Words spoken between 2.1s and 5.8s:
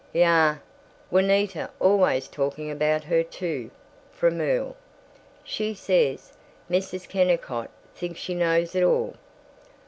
talking about her, too," from Earl. "She